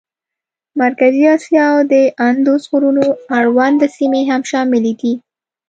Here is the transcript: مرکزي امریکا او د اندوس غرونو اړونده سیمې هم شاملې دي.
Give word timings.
مرکزي 0.81 1.21
امریکا 1.33 1.63
او 1.73 1.79
د 1.93 1.95
اندوس 2.27 2.63
غرونو 2.71 3.05
اړونده 3.37 3.87
سیمې 3.97 4.21
هم 4.31 4.41
شاملې 4.51 4.93
دي. 5.01 5.13